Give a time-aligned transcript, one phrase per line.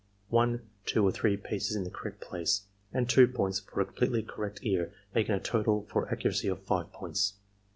[0.01, 2.63] e., one, two, or three pieces in the correct place—
[2.95, 6.91] ^and 2 points for a completely correct ear, making a total for accuracy of 5
[6.91, 7.35] points.